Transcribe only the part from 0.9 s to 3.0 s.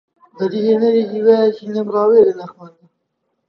هیوایەکی نەبڕاوەیە لە ناخماندا